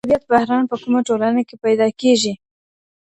[0.01, 2.33] د هویت بحران په کومه ټولنه کي پېدا کېږي؟